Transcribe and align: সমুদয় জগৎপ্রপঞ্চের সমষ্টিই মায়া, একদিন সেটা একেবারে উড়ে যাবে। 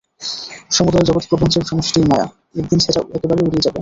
সমুদয় 0.71 1.05
জগৎপ্রপঞ্চের 1.05 1.63
সমষ্টিই 1.65 2.05
মায়া, 2.05 2.27
একদিন 2.55 2.79
সেটা 2.79 2.99
একেবারে 3.17 3.41
উড়ে 3.41 3.57
যাবে। 3.57 3.69